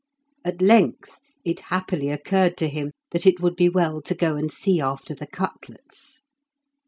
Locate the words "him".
2.67-2.91